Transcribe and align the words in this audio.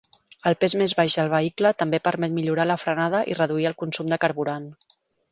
El 0.51 0.55
pes 0.61 0.75
més 0.81 0.93
baix 0.99 1.17
del 1.17 1.27
vehicle 1.33 1.71
també 1.81 1.99
permet 2.07 2.33
millorar 2.37 2.65
la 2.69 2.77
frenada 2.85 3.19
i 3.33 3.35
reduir 3.41 3.67
el 3.73 3.77
consum 3.83 4.09
de 4.15 4.19
carburant. 4.25 4.67